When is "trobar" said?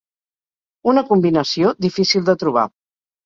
2.45-2.65